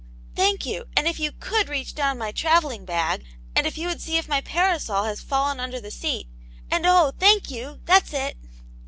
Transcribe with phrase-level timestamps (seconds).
[0.35, 3.23] "Thank you; and if you could reach down my travelling bag,
[3.55, 6.27] and if you would see if my parasol has fallen under the seat;
[6.71, 8.35] and, oh, thank you, that's it!"